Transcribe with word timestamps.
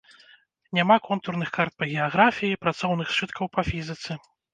Няма 0.77 0.95
контурных 1.07 1.51
карт 1.57 1.73
па 1.81 1.87
геаграфіі, 1.91 2.59
працоўных 2.65 3.13
сшыткаў 3.17 3.45
па 3.59 3.65
фізіцы. 3.69 4.19